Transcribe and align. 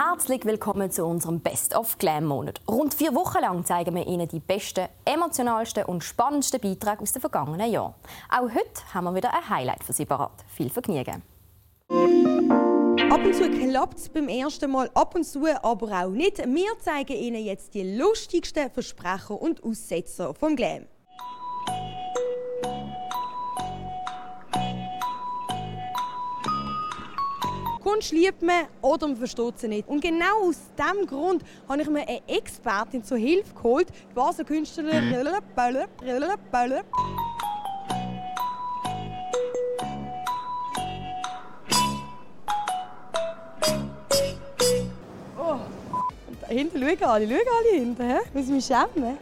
Herzlich 0.00 0.44
willkommen 0.44 0.92
zu 0.92 1.04
unserem 1.04 1.40
Best 1.40 1.74
of 1.74 1.98
Glam 1.98 2.24
Monat. 2.24 2.60
Rund 2.68 2.94
vier 2.94 3.16
Wochen 3.16 3.40
lang 3.40 3.64
zeigen 3.64 3.96
wir 3.96 4.06
Ihnen 4.06 4.28
die 4.28 4.38
besten, 4.38 4.86
emotionalsten 5.04 5.86
und 5.86 6.04
spannendsten 6.04 6.60
Beiträge 6.60 7.02
aus 7.02 7.14
den 7.14 7.20
vergangenen 7.20 7.68
Jahren. 7.68 7.94
Auch 8.30 8.44
heute 8.44 8.94
haben 8.94 9.06
wir 9.06 9.16
wieder 9.16 9.34
ein 9.34 9.50
Highlight 9.50 9.82
für 9.82 9.92
Sie 9.92 10.06
parat. 10.06 10.44
Viel 10.54 10.70
Vergnügen! 10.70 11.24
Ab 11.88 13.24
und 13.24 13.34
zu 13.34 13.50
klappt 13.50 13.98
es 13.98 14.08
beim 14.08 14.28
ersten 14.28 14.70
Mal, 14.70 14.88
ab 14.94 15.16
und 15.16 15.24
zu 15.24 15.44
aber 15.64 16.04
auch 16.04 16.10
nicht. 16.10 16.38
Wir 16.38 16.78
zeigen 16.78 17.16
Ihnen 17.16 17.44
jetzt 17.44 17.74
die 17.74 17.96
lustigsten 17.96 18.70
Versprecher 18.70 19.42
und 19.42 19.64
Aussetzer 19.64 20.32
vom 20.32 20.54
Glam. 20.54 20.86
Kunst 27.88 28.12
liebt 28.12 28.42
man 28.42 28.66
oder 28.82 29.08
man 29.08 29.16
versteht 29.16 29.58
sie 29.58 29.66
nicht. 29.66 29.88
Und 29.88 30.02
genau 30.02 30.42
aus 30.42 30.58
diesem 30.76 31.06
Grund 31.06 31.42
habe 31.66 31.80
ich 31.80 31.88
mir 31.88 32.06
eine 32.06 32.20
Expertin 32.28 33.02
zur 33.02 33.16
Hilfe 33.16 33.54
geholt, 33.54 33.88
die 33.88 34.14
Basler 34.14 34.44
Künstlerin. 34.44 35.10
Oh. 45.38 45.52
Und 46.26 46.42
da 46.42 46.46
hinten 46.48 46.78
schauen 46.78 47.02
alle, 47.04 47.26
schauen 47.26 47.38
alle 47.58 47.78
hinten. 47.78 48.18
Muss 48.34 48.44
ich 48.44 48.50
mich 48.50 48.66
schämen? 48.66 49.16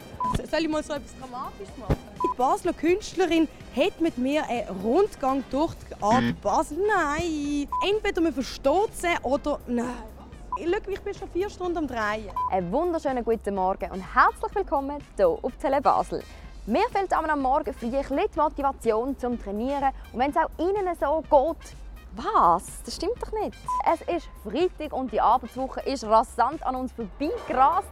Soll 0.51 0.59
ich 0.59 0.67
mal 0.67 0.83
so 0.83 0.91
etwas 0.91 1.15
Dramatisches 1.17 1.77
machen? 1.77 2.16
Die 2.37 2.43
Basler 2.43 2.73
Künstlerin 2.73 3.47
hat 3.75 3.99
mit 3.99 4.19
mir 4.19 4.47
einen 4.47 4.69
Rundgang 4.83 5.43
durch 5.49 5.73
die 5.89 6.03
Art 6.03 6.39
Basel. 6.43 6.77
Nein! 6.87 7.67
Entweder 7.83 8.21
man 8.21 8.31
versteht 8.31 8.93
sie 8.93 9.07
oder 9.23 9.59
nein. 9.65 9.87
Schau, 10.55 10.91
ich 10.91 11.01
bin 11.01 11.13
schon 11.15 11.29
vier 11.29 11.49
Stunden 11.49 11.79
am 11.79 11.87
Drehen. 11.87 12.29
Einen 12.51 12.71
wunderschönen 12.71 13.25
guten 13.25 13.55
Morgen 13.55 13.89
und 13.89 14.03
herzlich 14.13 14.53
willkommen 14.53 14.99
hier 15.15 15.29
auf 15.29 15.51
Tele 15.59 15.81
Basel. 15.81 16.21
Mir 16.67 16.87
fehlt 16.91 17.11
am 17.11 17.41
Morgen 17.41 17.73
früh 17.73 17.87
ein 17.87 17.91
bisschen 17.91 18.19
die 18.31 18.39
Motivation 18.39 19.17
zum 19.17 19.41
Trainieren. 19.41 19.89
Und 20.13 20.19
wenn 20.19 20.29
es 20.29 20.37
auch 20.37 20.51
Ihnen 20.59 20.95
so 20.99 21.21
geht, 21.21 21.75
was? 22.15 22.83
Das 22.85 22.95
stimmt 22.95 23.19
doch 23.19 23.31
nicht. 23.31 23.57
Es 23.91 24.15
ist 24.15 24.29
Freitag 24.43 24.93
und 24.93 25.11
die 25.11 25.21
Arbeitswoche 25.21 25.81
ist 25.89 26.03
rasant 26.03 26.63
an 26.63 26.75
uns 26.75 26.91
vorbeigerast. 26.91 27.89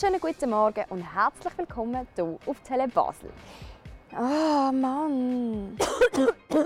Wunderschönen 0.00 0.20
guten 0.20 0.50
Morgen 0.50 0.84
und 0.90 1.02
herzlich 1.02 1.58
willkommen 1.58 2.06
hier 2.14 2.38
auf 2.46 2.60
Tele 2.60 2.86
Basel. 2.86 3.32
Ah, 4.14 4.68
oh, 4.68 4.72
Mann. 4.72 5.76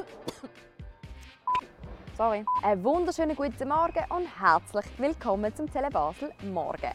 Sorry. 2.19 2.44
Einen 2.62 2.84
wunderschönen 2.84 3.34
guten 3.34 3.69
Morgen 3.70 4.05
und 4.10 4.28
herzlich 4.38 4.84
willkommen 4.98 5.56
zum 5.56 5.72
Tele 5.72 5.88
Basel 5.88 6.30
Morgen. 6.42 6.92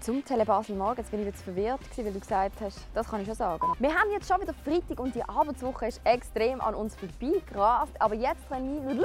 Zum 0.00 0.24
Tele 0.24 0.44
Basel 0.44 0.74
Morgen, 0.74 0.96
jetzt 0.96 1.12
bin 1.12 1.20
ich 1.20 1.26
jetzt 1.26 1.42
verwirrt, 1.42 1.82
weil 1.96 2.12
du 2.12 2.18
gesagt 2.18 2.60
hast, 2.60 2.80
das 2.92 3.08
kann 3.08 3.20
ich 3.20 3.28
schon 3.28 3.36
sagen. 3.36 3.74
Wir 3.78 3.94
haben 3.94 4.10
jetzt 4.10 4.26
schon 4.26 4.40
wieder 4.40 4.54
Freitag 4.54 4.98
und 4.98 5.14
die 5.14 5.22
Arbeitswoche 5.22 5.86
ist 5.86 6.00
extrem 6.02 6.60
an 6.60 6.74
uns 6.74 6.96
vorbeigerast, 6.96 7.92
aber 8.00 8.16
jetzt 8.16 8.44
trainieren 8.48 9.04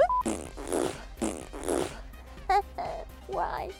Why? 3.28 3.70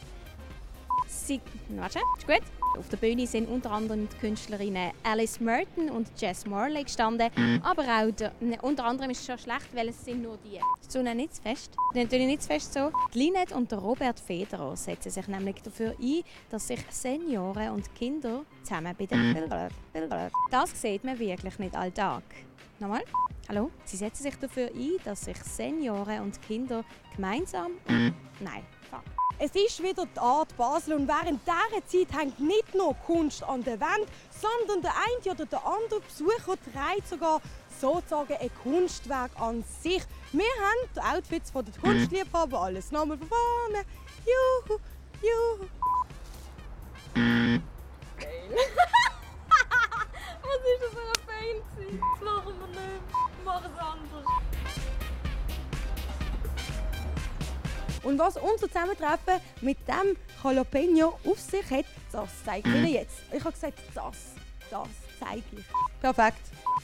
Sie, 1.07 1.41
warte, 1.69 1.99
ist 2.17 2.27
gut. 2.27 2.41
Auf 2.77 2.89
der 2.89 2.97
Bühne 2.97 3.25
sind 3.25 3.47
unter 3.47 3.71
anderem 3.71 4.09
die 4.09 4.17
Künstlerinnen 4.17 4.91
Alice 5.03 5.39
Merton 5.39 5.89
und 5.89 6.09
Jess 6.17 6.45
Morley 6.45 6.83
gestanden. 6.83 7.31
Aber 7.63 7.83
auch 7.83 8.11
der, 8.11 8.33
ne, 8.41 8.57
unter 8.61 8.83
anderem 8.85 9.11
ist 9.11 9.21
es 9.21 9.25
schon 9.25 9.37
schlecht, 9.37 9.73
weil 9.73 9.89
es 9.89 10.03
sind 10.03 10.21
nur 10.21 10.37
die. 10.43 10.59
Sonne 10.87 11.15
nicht 11.15 11.35
zu 11.35 11.41
fest? 11.41 11.75
Natürlich 11.93 12.27
nicht 12.27 12.41
zu 12.41 12.49
fest 12.49 12.73
so. 12.73 12.91
Die 13.13 13.19
Linette 13.19 13.55
und 13.55 13.71
der 13.71 13.79
Robert 13.79 14.19
Federer 14.19 14.75
setzen 14.75 15.09
sich 15.09 15.27
nämlich 15.27 15.61
dafür 15.61 15.95
ein, 16.01 16.21
dass 16.49 16.67
sich 16.67 16.81
Senioren 16.89 17.69
und 17.69 17.95
Kinder 17.95 18.43
zusammen 18.63 18.93
bei 18.97 19.05
den 19.05 19.33
Bildern. 19.33 20.31
Das 20.51 20.81
sieht 20.81 21.03
man 21.03 21.17
wirklich 21.17 21.57
nicht 21.57 21.75
alltag. 21.75 22.23
Nochmal. 22.79 23.03
Hallo? 23.47 23.71
Sie 23.85 23.95
setzen 23.95 24.23
sich 24.23 24.35
dafür 24.35 24.67
ein, 24.67 24.97
dass 25.05 25.25
sich 25.25 25.37
Senioren 25.37 26.23
und 26.23 26.41
Kinder 26.41 26.83
gemeinsam. 27.15 27.71
Nein, 27.87 28.65
fuck. 28.89 29.03
Es 29.37 29.51
ist 29.51 29.83
wieder 29.83 30.05
die 30.05 30.19
Art 30.19 30.55
Basel 30.55 30.93
und 30.93 31.07
während 31.07 31.41
dieser 31.45 31.85
Zeit 31.85 32.17
hängt 32.17 32.39
nicht 32.39 32.73
nur 32.73 32.93
Kunst 33.05 33.43
an 33.43 33.63
der 33.63 33.79
Wand, 33.81 34.07
sondern 34.29 34.81
der 34.81 34.93
eine 34.93 35.33
oder 35.33 35.45
der 35.45 35.65
andere 35.65 35.99
Besucher 35.99 36.55
trägt 36.71 37.09
sogar 37.09 37.41
sozusagen 37.81 38.33
ein 38.39 38.49
Kunstwerk 38.63 39.31
an 39.39 39.63
sich. 39.81 40.01
Wir 40.31 40.45
haben 40.45 40.89
die 40.95 40.99
Outfits 41.01 41.51
von 41.51 41.65
den 41.65 41.73
Kunstliebhaber, 41.81 42.61
alles 42.61 42.91
nochmal 42.91 43.17
von 43.17 43.27
vorne. 43.27 43.85
Und 58.05 58.19
was 58.19 58.37
unser 58.37 58.67
Zusammentreffen 58.67 59.41
mit 59.61 59.77
dem 59.87 60.15
Jalapeno 60.43 61.19
auf 61.25 61.39
sich 61.39 61.69
hat, 61.71 61.85
das 62.11 62.29
zeige 62.45 62.69
ich 62.69 62.75
Ihnen 62.75 62.87
jetzt. 62.87 63.17
Ich 63.33 63.43
habe 63.43 63.51
gesagt, 63.51 63.79
das, 63.95 64.35
das 64.69 64.87
zeige 65.19 65.43
ich. 65.51 65.65
Perfekt. 65.99 66.41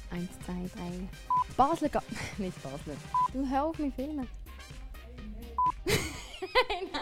Eins, 0.10 0.32
zwei, 0.44 0.68
drei. 0.76 1.08
Basel 1.56 1.90
geht. 1.90 2.02
Nicht 2.40 2.64
Basel. 2.64 2.98
Du 3.34 3.48
hör 3.48 3.66
auf 3.66 3.78
mich 3.78 3.94
filmen. 3.94 4.28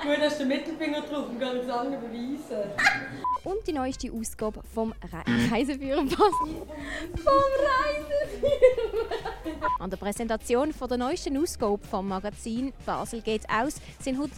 Gut, 0.03 0.17
hast 0.19 0.39
du 0.39 0.39
den 0.39 0.47
Mittelfinger 0.49 1.01
drauf 1.01 1.29
und 1.29 1.39
gar 1.39 1.53
nichts 1.53 1.69
anderes 1.69 2.03
beweisen. 2.03 2.71
Und 3.45 3.65
die 3.65 3.73
neueste 3.73 4.11
Ausgabe 4.11 4.61
vom 4.73 4.91
Re 4.91 5.23
Reiseführer 5.49 6.03
Basel. 6.03 6.17
vom 7.23 7.23
Reiseführer! 7.23 7.58
An 9.79 9.89
der 9.89 9.95
Präsentation 9.95 10.73
von 10.73 10.89
der 10.89 10.97
neuesten 10.97 11.37
Ausgabe 11.37 11.79
vom 11.87 12.09
Magazin 12.09 12.73
Basel 12.85 13.21
geht 13.21 13.49
aus 13.49 13.75
sind 14.01 14.19
heute. 14.19 14.33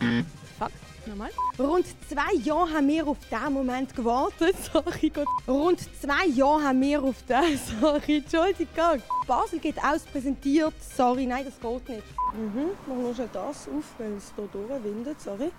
Fuck, 0.59 0.71
nochmal. 1.07 1.31
Rund 1.57 1.87
zwei 2.07 2.35
Jahre 2.43 2.71
haben 2.73 2.87
wir 2.87 3.07
auf 3.07 3.17
diesen 3.27 3.53
Moment 3.53 3.95
gewartet. 3.95 4.55
Sorry 4.71 5.09
Gott. 5.09 5.27
Rund 5.47 5.79
zwei 5.99 6.27
Jahre 6.27 6.65
haben 6.65 6.81
wir 6.81 7.01
auf 7.01 7.23
den. 7.23 7.57
Sorry, 7.81 8.17
Entschuldigung. 8.17 9.01
Basel 9.25 9.57
geht 9.57 9.83
aus 9.83 10.03
präsentiert. 10.03 10.75
Sorry, 10.95 11.25
nein, 11.25 11.43
das 11.43 11.59
geht 11.59 11.89
nicht. 11.89 12.03
Mhm, 12.35 12.69
machen 12.85 13.07
wir 13.07 13.15
schon 13.15 13.29
das 13.33 13.67
auf, 13.67 13.95
weil 13.97 14.13
es 14.13 14.31
hier 14.35 14.47
durchwindet. 14.47 15.19
Sorry. 15.19 15.51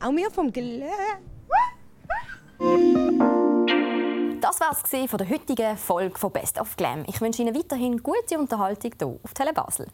Auch 0.00 0.10
wir 0.10 0.28
vom 0.32 0.52
Glä. 0.52 0.90
Das 4.44 4.60
war 4.60 4.72
es 4.72 5.10
von 5.10 5.16
der 5.16 5.30
heutigen 5.30 5.74
Folge 5.78 6.18
von 6.18 6.30
Best 6.30 6.60
of 6.60 6.76
Glam. 6.76 7.06
Ich 7.08 7.18
wünsche 7.22 7.40
Ihnen 7.40 7.56
weiterhin 7.56 8.02
gute 8.02 8.38
Unterhaltung 8.38 8.92
hier 8.98 9.18
auf 9.22 9.32
Tele 9.32 9.54
Basel. 9.54 9.86